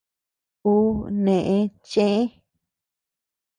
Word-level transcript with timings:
Uu 0.71 0.89
neʼë 1.23 1.57
chëe. 1.89 2.21